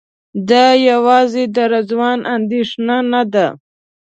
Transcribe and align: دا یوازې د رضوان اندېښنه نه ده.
دا 0.49 0.65
یوازې 0.89 1.43
د 1.55 1.57
رضوان 1.73 2.19
اندېښنه 2.35 2.97
نه 3.11 3.21
ده. 3.33 3.47